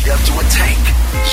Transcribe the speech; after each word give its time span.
straight 0.00 0.12
up 0.14 0.20
to 0.24 0.32
a 0.38 0.42
tank. 0.50 0.78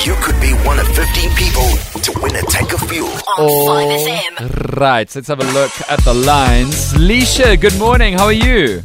You 0.06 0.14
could 0.22 0.40
be 0.40 0.52
one 0.66 0.78
of 0.78 0.86
15 0.88 1.30
people 1.36 1.68
to 2.02 2.20
win 2.22 2.36
a 2.36 2.42
tank 2.42 2.72
of 2.72 2.80
fuel. 2.88 3.08
On 3.38 3.88
5FM. 3.88 4.76
Right, 4.78 5.14
let's 5.14 5.28
have 5.28 5.40
a 5.40 5.52
look 5.52 5.72
at 5.90 6.00
the 6.04 6.14
lines. 6.14 6.92
Lisha, 6.94 7.60
good 7.60 7.76
morning. 7.78 8.14
How 8.14 8.24
are 8.26 8.32
you? 8.32 8.82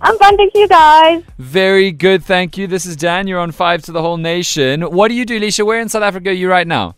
I'm 0.00 0.16
fine, 0.18 0.36
thank 0.36 0.52
you 0.54 0.66
guys. 0.68 1.22
Very 1.38 1.92
good, 1.92 2.22
thank 2.24 2.56
you. 2.56 2.66
This 2.66 2.86
is 2.86 2.96
Dan. 2.96 3.26
You're 3.26 3.40
on 3.40 3.52
Five 3.52 3.82
to 3.82 3.92
the 3.92 4.00
Whole 4.00 4.16
Nation. 4.16 4.82
What 4.82 5.08
do 5.08 5.14
you 5.14 5.26
do, 5.26 5.38
Lisha? 5.38 5.64
Where 5.66 5.80
in 5.80 5.88
South 5.88 6.02
Africa 6.02 6.30
are 6.30 6.32
you 6.32 6.48
right 6.48 6.66
now? 6.66 6.94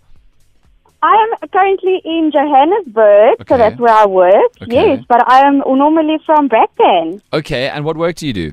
I 1.02 1.14
am 1.42 1.48
currently 1.48 2.00
in 2.04 2.30
Johannesburg, 2.32 3.40
Okay. 3.40 3.44
so 3.48 3.58
that's 3.58 3.76
where 3.80 3.92
I 3.92 4.06
work. 4.06 4.52
Okay. 4.62 4.72
Yes, 4.94 5.04
but 5.08 5.28
I 5.28 5.40
am 5.48 5.58
normally 5.66 6.18
from 6.24 6.48
Brakpan. 6.48 7.20
Okay, 7.32 7.68
and 7.68 7.84
what 7.84 7.96
work 7.96 8.14
do 8.16 8.26
you 8.28 8.32
do? 8.32 8.52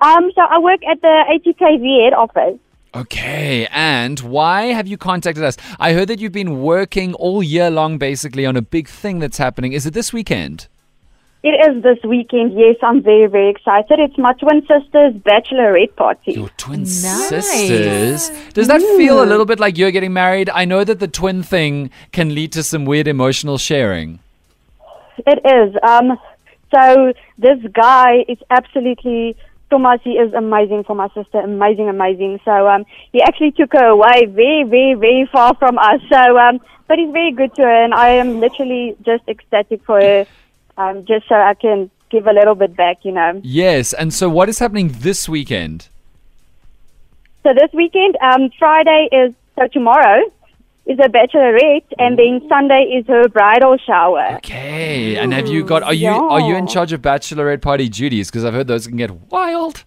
Um, 0.00 0.30
so 0.34 0.42
I 0.42 0.58
work 0.58 0.80
at 0.90 1.00
the 1.00 1.24
ATKV 1.34 2.04
head 2.04 2.14
office. 2.14 2.58
Okay, 2.94 3.68
and 3.70 4.18
why 4.20 4.66
have 4.66 4.88
you 4.88 4.96
contacted 4.96 5.44
us? 5.44 5.56
I 5.78 5.92
heard 5.92 6.08
that 6.08 6.18
you've 6.18 6.32
been 6.32 6.60
working 6.62 7.14
all 7.14 7.40
year 7.42 7.70
long 7.70 7.98
basically 7.98 8.44
on 8.46 8.56
a 8.56 8.62
big 8.62 8.88
thing 8.88 9.20
that's 9.20 9.38
happening. 9.38 9.72
Is 9.72 9.86
it 9.86 9.94
this 9.94 10.12
weekend? 10.12 10.66
It 11.42 11.50
is 11.70 11.82
this 11.82 11.98
weekend. 12.04 12.52
Yes, 12.58 12.76
I'm 12.82 13.00
very, 13.02 13.26
very 13.26 13.48
excited. 13.48 13.98
It's 13.98 14.18
my 14.18 14.32
twin 14.34 14.60
sister's 14.62 15.14
bachelorette 15.14 15.94
party. 15.96 16.32
Your 16.32 16.50
twin 16.58 16.80
Nice. 16.80 17.28
sisters. 17.28 18.30
Does 18.52 18.66
that 18.66 18.80
feel 18.98 19.22
a 19.22 19.24
little 19.24 19.46
bit 19.46 19.58
like 19.60 19.78
you're 19.78 19.90
getting 19.92 20.12
married? 20.12 20.50
I 20.50 20.64
know 20.66 20.82
that 20.84 20.98
the 20.98 21.08
twin 21.08 21.42
thing 21.42 21.90
can 22.12 22.34
lead 22.34 22.52
to 22.52 22.62
some 22.62 22.84
weird 22.84 23.06
emotional 23.06 23.56
sharing. 23.56 24.18
It 25.26 25.38
is. 25.46 25.74
Um, 25.82 26.18
so 26.74 27.12
this 27.38 27.58
guy 27.72 28.24
is 28.28 28.38
absolutely 28.50 29.34
Thomas. 29.70 30.00
He 30.02 30.12
is 30.12 30.32
amazing 30.34 30.84
for 30.84 30.94
my 30.94 31.08
sister. 31.08 31.38
Amazing, 31.40 31.88
amazing. 31.88 32.40
So 32.44 32.68
um, 32.68 32.84
he 33.12 33.22
actually 33.22 33.52
took 33.52 33.72
her 33.72 33.86
away 33.86 34.26
very, 34.26 34.64
very, 34.64 34.94
very 34.94 35.28
far 35.32 35.54
from 35.56 35.78
us. 35.78 36.00
So, 36.10 36.38
um, 36.38 36.60
but 36.88 36.98
he's 36.98 37.12
very 37.12 37.32
good 37.32 37.54
to 37.54 37.62
her, 37.62 37.84
and 37.84 37.94
I 37.94 38.10
am 38.10 38.40
literally 38.40 38.96
just 39.02 39.22
ecstatic 39.28 39.84
for 39.84 40.00
her, 40.00 40.26
um, 40.76 41.04
just 41.06 41.28
so 41.28 41.36
I 41.36 41.54
can 41.54 41.90
give 42.10 42.26
a 42.26 42.32
little 42.32 42.54
bit 42.54 42.76
back. 42.76 43.04
You 43.04 43.12
know. 43.12 43.40
Yes, 43.44 43.92
and 43.92 44.12
so 44.12 44.28
what 44.28 44.48
is 44.48 44.58
happening 44.58 44.88
this 44.88 45.28
weekend? 45.28 45.88
So 47.42 47.54
this 47.54 47.72
weekend, 47.72 48.16
um, 48.20 48.50
Friday 48.58 49.08
is 49.12 49.34
so 49.56 49.66
tomorrow 49.68 50.20
is 50.86 50.98
her 50.98 51.08
bachelorette, 51.08 51.84
and 51.98 52.18
then 52.18 52.40
Sunday 52.48 52.82
is 52.98 53.06
her 53.06 53.28
bridal 53.28 53.76
shower. 53.86 54.36
Okay, 54.36 55.16
and 55.16 55.32
have 55.32 55.48
you 55.48 55.64
got? 55.64 55.82
Are 55.82 55.94
you 55.94 56.08
mm, 56.08 56.30
are 56.30 56.40
you 56.40 56.56
in 56.56 56.66
charge 56.66 56.92
of 56.92 57.02
bachelorette 57.02 57.62
party 57.62 57.88
duties? 57.88 58.30
Because 58.30 58.44
I've 58.44 58.54
heard 58.54 58.66
those 58.66 58.86
can 58.86 58.96
get 58.96 59.10
wild. 59.30 59.84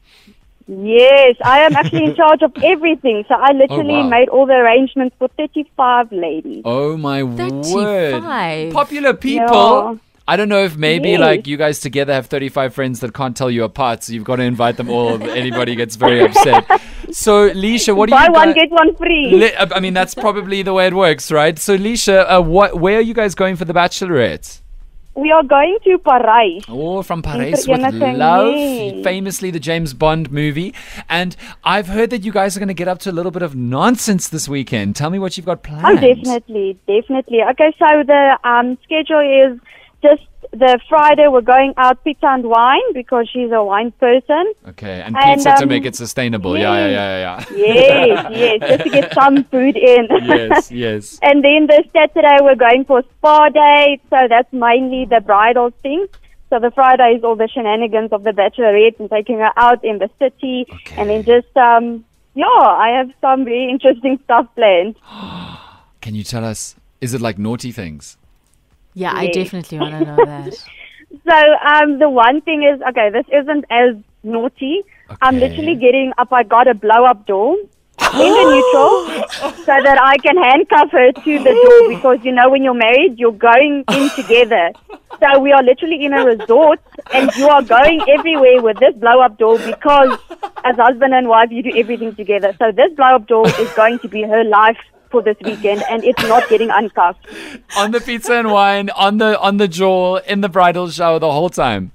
Yes, 0.67 1.35
I 1.44 1.59
am 1.59 1.75
actually 1.75 2.05
in 2.05 2.16
charge 2.22 2.41
of 2.41 2.53
everything. 2.63 3.25
So 3.27 3.35
I 3.35 3.50
oh, 3.52 3.55
literally 3.55 3.94
wow. 3.95 4.08
made 4.08 4.30
all 4.30 4.45
the 4.45 4.53
arrangements 4.53 5.16
for 5.19 5.27
35 5.38 6.11
ladies. 6.11 6.61
Oh 6.63 6.95
my 6.95 7.23
word! 7.23 7.66
35. 7.66 8.73
Popular 8.73 9.13
people. 9.13 9.45
Yeah. 9.94 9.95
I 10.25 10.38
don't 10.38 10.47
know 10.47 10.63
if 10.63 10.78
maybe 10.78 11.09
Yes. 11.11 11.19
like 11.19 11.47
you 11.47 11.57
guys 11.57 11.81
together 11.81 12.13
have 12.13 12.28
35 12.28 12.73
friends 12.73 13.02
that 13.02 13.13
can't 13.13 13.35
tell 13.35 13.52
you 13.52 13.66
apart, 13.66 14.03
so 14.03 14.13
you've 14.13 14.23
got 14.23 14.38
to 14.38 14.44
invite 14.44 14.78
them 14.78 14.89
all. 14.89 15.22
Anybody 15.22 15.75
gets 15.75 15.97
very 15.97 16.22
upset. 16.22 16.66
So, 17.14 17.50
Lisha, 17.50 17.95
what 17.95 18.09
do 18.09 18.16
Buy 18.16 18.25
you 18.25 18.31
one, 18.33 18.53
get 18.53 18.72
one 18.72 18.95
free. 18.95 19.53
I 19.58 19.80
mean, 19.80 19.94
that's 19.94 20.16
probably 20.16 20.64
the 20.64 20.73
way 20.73 20.88
it 20.88 20.94
works, 20.94 21.31
right? 21.31 21.58
So, 21.58 21.78
Lisha, 21.78 22.25
uh, 22.28 22.42
what? 22.42 22.80
Where 22.80 22.97
are 22.97 23.02
you 23.02 23.14
guys 23.14 23.36
going 23.36 23.56
for 23.56 23.66
the 23.66 23.73
bachelorette? 23.73 24.61
we 25.16 25.31
are 25.31 25.44
going 25.44 25.78
to 25.84 25.97
Parys. 26.00 26.64
Oh, 26.67 27.03
from 27.03 27.22
Paris 27.22 27.67
with 27.67 27.81
love, 27.81 29.03
famously 29.03 29.52
the 29.52 29.59
James 29.59 29.94
Bond 29.94 30.31
movie. 30.31 30.73
And 31.08 31.36
I've 31.64 31.88
heard 31.88 32.09
that 32.09 32.23
you 32.23 32.31
guys 32.31 32.58
are 32.58 32.59
going 32.59 32.67
to 32.67 32.73
get 32.73 32.88
up 32.88 33.00
to 33.00 33.11
a 33.11 33.14
little 33.14 33.31
bit 33.31 33.44
of 33.44 33.56
nonsense 33.56 34.30
this 34.30 34.50
weekend. 34.50 34.95
Tell 34.95 35.09
me 35.09 35.19
what 35.19 35.38
you've 35.38 35.45
got 35.45 35.61
planned. 35.61 35.86
Oh, 35.86 35.95
definitely, 35.95 36.80
definitely. 36.88 37.44
Okay, 37.52 37.75
so 37.78 38.03
the 38.06 38.39
um, 38.44 38.78
schedule 38.84 39.52
is 39.53 39.59
just 40.02 40.24
the 40.53 40.80
Friday 40.88 41.28
we're 41.28 41.41
going 41.41 41.74
out 41.78 42.03
pizza 42.03 42.28
and 42.28 42.46
wine 42.46 42.94
because 42.94 43.28
she's 43.31 43.52
a 43.52 43.64
wine 43.64 43.91
person. 44.00 44.53
Okay, 44.69 45.02
and 45.02 45.16
And, 45.18 45.38
pizza 45.38 45.56
to 45.58 45.64
um, 45.64 45.69
make 45.69 45.86
it 45.86 45.96
sustainable. 45.96 46.58
Yeah, 46.58 46.75
yeah, 46.75 46.88
yeah, 46.88 47.46
yeah. 47.50 47.58
Yes, 47.58 48.28
yes, 48.62 48.69
just 48.69 48.84
to 48.84 48.90
get 48.92 49.13
some 49.13 49.44
food 49.46 49.75
in. 49.75 50.08
yes, 50.24 50.72
yes. 50.86 51.19
And 51.24 51.44
then 51.44 51.68
the 51.68 51.84
Saturday 51.92 52.38
we're 52.42 52.56
going 52.56 52.86
for 52.86 53.02
spa 53.18 53.50
day, 53.50 54.00
so 54.09 54.28
that's 54.30 54.52
mainly 54.53 55.06
the 55.06 55.22
bridal 55.22 55.72
thing. 55.81 56.06
So 56.50 56.59
the 56.59 56.69
Friday 56.69 57.16
is 57.18 57.24
all 57.24 57.36
the 57.36 57.47
shenanigans 57.52 58.12
of 58.12 58.24
the 58.24 58.30
bachelorette 58.31 59.00
and 59.00 59.09
taking 59.09 59.40
her 59.40 59.52
out 59.58 59.84
in 59.84 59.97
the 59.97 60.09
city, 60.19 60.68
Okay. 60.72 60.96
and 61.02 61.09
then 61.09 61.24
just 61.24 61.56
um 61.58 62.06
yeah, 62.36 62.46
I 62.46 62.90
have 62.97 63.09
some 63.22 63.44
very 63.46 63.69
interesting 63.69 64.19
stuff 64.24 64.47
planned. 64.56 64.96
Can 66.02 66.16
you 66.16 66.24
tell 66.24 66.46
us? 66.46 66.75
Is 67.02 67.13
it 67.13 67.22
like 67.22 67.38
naughty 67.40 67.72
things? 67.72 68.18
Yeah, 68.94 69.14
I 69.14 69.28
definitely 69.28 69.80
want 69.80 69.92
to 69.92 70.06
know 70.06 70.26
that. 70.26 70.54
So 71.26 71.36
um 71.72 72.00
the 72.00 72.09
one 72.09 72.42
thing 72.42 72.64
is 72.64 72.81
okay, 72.90 73.12
this 73.12 73.26
isn't 73.31 73.66
as 73.70 73.96
naughty. 74.24 74.81
I'm 75.22 75.38
literally 75.38 75.76
getting 75.76 76.12
up. 76.18 76.34
I 76.34 76.42
got 76.42 76.68
a 76.68 76.74
blow 76.74 77.06
up 77.06 77.28
door. 77.28 77.56
in 78.14 78.31
the 78.38 78.46
neutral 78.54 79.54
so 79.68 79.76
that 79.86 80.00
I 80.02 80.18
can 80.18 80.36
handcuff 80.38 80.90
her 80.92 81.12
to 81.12 81.40
the 81.48 81.54
door 81.66 81.96
because 81.96 82.26
you 82.26 82.31
know 82.31 82.50
when 82.50 82.64
you're 82.64 82.74
married 82.74 83.20
you're 83.20 83.31
going 83.31 83.84
in 83.92 84.09
together. 84.16 84.72
So 85.20 85.40
we 85.40 85.52
are 85.52 85.64
literally 85.64 86.04
in 86.04 86.14
a 86.14 86.25
resort 86.25 86.80
and 87.14 87.30
you 87.36 87.48
are 87.48 87.62
going 87.62 88.02
everywhere 88.18 88.62
with 88.62 88.80
this 88.80 88.96
blow 88.96 89.22
up 89.22 89.38
door 89.38 89.60
because 89.60 90.18
as 90.64 90.75
husband 90.78 91.14
and 91.14 91.28
wife 91.28 91.52
you 91.52 91.62
do 91.64 91.78
everything 91.78 92.16
together. 92.16 92.56
So 92.58 92.72
this 92.72 92.92
blow 92.96 93.16
up 93.16 93.28
door 93.28 93.48
is 93.48 93.72
going 93.74 94.00
to 94.00 94.08
be 94.08 94.24
her 94.24 94.44
life 94.44 94.78
for 95.13 95.22
this 95.22 95.38
weekend 95.46 95.84
and 95.90 96.03
it's 96.03 96.24
not 96.24 96.50
getting 96.50 96.69
uncuffed. 96.69 97.25
on 97.78 97.91
the 97.91 98.01
pizza 98.01 98.34
and 98.34 98.51
wine, 98.51 98.90
on 98.90 99.19
the 99.19 99.40
on 99.40 99.57
the 99.57 99.68
jaw, 99.68 100.18
in 100.18 100.41
the 100.41 100.50
bridal 100.50 100.90
shower 100.90 101.19
the 101.19 101.31
whole 101.31 101.50
time. 101.50 101.91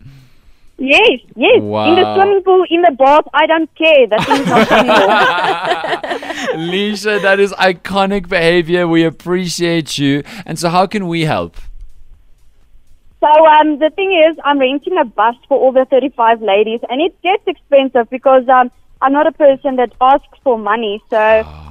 Yes, 0.78 1.18
yes. 1.34 1.56
In 1.56 1.96
the 1.98 2.14
swimming 2.14 2.42
pool, 2.44 2.64
in 2.70 2.82
the 2.82 2.92
bath, 2.92 3.26
I 3.34 3.46
don't 3.46 3.68
care. 3.74 4.06
That 4.06 4.24
thing's 4.24 4.46
not 4.46 4.70
anymore. 4.78 6.70
Lisha, 6.70 7.20
that 7.20 7.40
is 7.40 7.52
iconic 7.54 8.28
behavior. 8.28 8.86
We 8.86 9.02
appreciate 9.02 9.98
you. 9.98 10.22
And 10.46 10.56
so 10.56 10.68
how 10.68 10.86
can 10.86 11.08
we 11.08 11.22
help? 11.22 11.56
So 13.18 13.26
um, 13.26 13.80
the 13.80 13.90
thing 13.90 14.12
is, 14.30 14.38
I'm 14.44 14.60
renting 14.60 14.96
a 14.96 15.04
bus 15.04 15.34
for 15.48 15.58
all 15.58 15.72
the 15.72 15.84
35 15.86 16.40
ladies, 16.42 16.78
and 16.88 17.00
it 17.00 17.20
gets 17.22 17.42
expensive 17.48 18.08
because 18.10 18.48
um, 18.48 18.70
I'm 19.00 19.12
not 19.12 19.26
a 19.26 19.32
person 19.32 19.76
that 19.76 19.92
asks 20.00 20.38
for 20.42 20.58
money. 20.58 21.02
So 21.10 21.18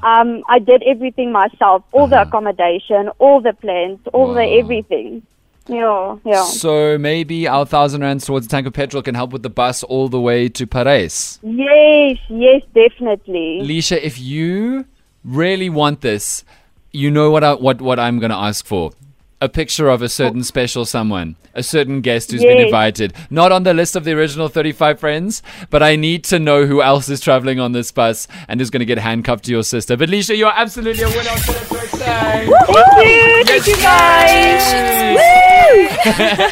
um, 0.03 0.43
I 0.47 0.59
did 0.59 0.83
everything 0.83 1.31
myself, 1.31 1.83
all 1.91 2.07
the 2.07 2.21
accommodation, 2.21 3.09
all 3.19 3.41
the 3.41 3.53
plans, 3.53 3.99
all 4.13 4.33
the 4.33 4.41
Uh-huh. 4.43 4.59
Everything. 4.59 5.23
Yeah, 5.69 6.15
yeah. 6.23 6.43
So 6.45 6.97
maybe 6.97 7.45
our 7.45 7.65
thousand 7.65 7.99
rands 8.01 8.25
towards 8.25 8.45
a 8.45 8.49
tank 8.49 8.67
of 8.67 8.73
petrol 8.73 9.03
can 9.03 9.15
help 9.15 9.33
with 9.33 9.43
the 9.43 9.49
bus 9.49 9.83
all 9.83 10.07
the 10.07 10.21
way 10.21 10.47
to 10.47 10.65
Parys. 10.65 11.39
Yes, 11.43 12.17
yes, 12.29 12.61
definitely. 12.73 13.59
Lisha, 13.63 13.97
if 14.01 14.17
you 14.17 14.85
really 15.25 15.69
want 15.69 15.99
this, 15.99 16.45
you 16.93 17.11
know 17.11 17.29
what 17.31 17.43
I, 17.43 17.53
what 17.55 17.81
what 17.81 17.99
I'm 17.99 18.17
going 18.19 18.29
to 18.31 18.37
ask 18.37 18.65
for. 18.65 18.91
A 19.39 19.47
picture 19.47 19.87
of 19.87 20.01
a 20.01 20.09
certain 20.09 20.39
oh. 20.39 20.43
special 20.43 20.83
someone, 20.83 21.35
a 21.53 21.61
certain 21.61 22.01
guest 22.01 22.31
who's 22.31 22.41
been 22.41 22.59
invited. 22.59 23.13
Not 23.29 23.51
on 23.51 23.63
the 23.63 23.73
list 23.73 23.95
of 23.95 24.03
the 24.03 24.13
original 24.13 24.47
35 24.47 24.99
friends, 24.99 25.43
but 25.69 25.83
I 25.83 25.95
need 25.95 26.23
to 26.25 26.39
know 26.39 26.65
who 26.65 26.81
else 26.81 27.07
is 27.07 27.19
traveling 27.19 27.59
on 27.59 27.71
this 27.71 27.91
bus 27.91 28.27
and 28.47 28.59
is 28.59 28.71
going 28.71 28.79
to 28.79 28.85
get 28.85 28.97
handcuffed 28.97 29.45
to 29.45 29.51
your 29.51 29.61
sister. 29.63 29.95
But 29.95 30.09
Lisha, 30.09 30.35
you're 30.35 30.51
absolutely 30.51 31.03
a 31.03 31.09
winner 31.09 31.29
on 31.29 31.37
Philip's 31.37 31.69
birthday. 31.69 32.47
Thank 32.47 33.07
you, 33.07 33.43
thank 33.45 33.67
you 33.67 33.75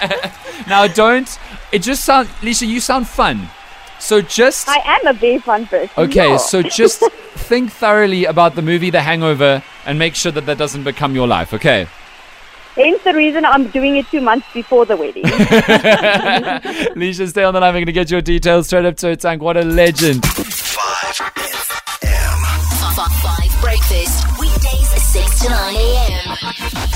guys. 0.06 0.32
Now, 0.68 0.88
don't. 0.88 1.30
It 1.72 1.84
just 1.84 2.04
sounds. 2.06 2.28
Lisha. 2.42 2.68
You 2.68 2.80
sound 2.80 3.08
fun. 3.08 3.48
So 4.00 4.22
just 4.22 4.68
I 4.68 4.82
am 4.84 5.08
a 5.08 5.14
very 5.14 5.40
fun 5.40 5.66
person. 5.68 5.90
okay. 5.98 6.30
yeah. 6.32 6.38
So 6.38 6.62
just 6.62 7.00
think 7.50 7.72
thoroughly 7.72 8.26
about 8.26 8.56
the 8.56 8.62
movie 8.62 8.90
The 8.90 9.02
Hangover 9.02 9.64
and 9.86 9.98
make 9.98 10.16
sure 10.16 10.32
that 10.32 10.46
that 10.48 10.58
doesn't 10.58 10.84
become 10.84 11.16
your 11.16 11.28
life. 11.28 11.54
Okay. 11.54 11.88
Hence 12.76 13.02
the 13.04 13.14
reason 13.14 13.46
I'm 13.46 13.70
doing 13.70 13.96
it 13.96 14.06
two 14.08 14.20
months 14.22 14.48
before 14.54 14.86
the 14.86 14.98
wedding. 14.98 15.24
Lisha, 16.96 17.30
stay 17.30 17.44
on 17.44 17.54
the 17.54 17.62
line. 17.62 17.74
We're 17.74 17.82
gonna 17.82 17.94
get 17.94 18.12
your 18.12 18.22
details 18.22 18.68
straight 18.68 18.86
up 18.86 18.98
to 18.98 19.12
a 19.12 19.16
tank. 19.16 19.42
What 19.42 19.56
a 19.56 19.64
legend. 19.64 20.26
5 20.26 20.44
FM. 21.16 22.96
Five, 22.96 23.12
five 23.22 23.62
breakfast. 23.62 24.40
Weekdays 24.40 25.04
6 25.04 25.40
to 25.42 25.50
9 25.50 25.76
a.m. 25.76 26.95